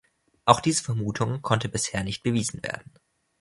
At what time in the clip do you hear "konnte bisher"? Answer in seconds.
1.43-2.03